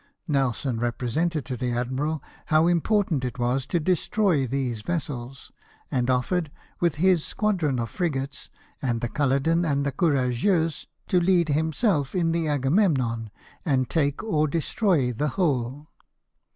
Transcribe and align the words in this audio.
Nelson 0.27 0.79
represented 0.79 1.45
to 1.45 1.55
the 1.55 1.73
admiral 1.73 2.23
how 2.47 2.65
important 2.65 3.23
it 3.23 3.37
was 3.37 3.67
to 3.67 3.79
destroy 3.79 4.47
these 4.47 4.81
vessels; 4.81 5.51
and 5.91 6.09
offered, 6.09 6.49
with 6.79 6.95
his 6.95 7.23
squadron 7.23 7.77
of 7.79 7.91
frigates, 7.91 8.49
and 8.81 9.01
the 9.01 9.07
Cidloden 9.09 9.63
and 9.63 9.85
Courageux, 9.95 10.87
to 11.07 11.19
lead 11.19 11.49
himself 11.49 12.15
in 12.15 12.31
the 12.31 12.47
Agamemnon, 12.47 13.29
and 13.63 13.91
take 13.91 14.23
or 14.23 14.47
destroy 14.47 15.13
the 15.13 15.27
whole. 15.37 15.85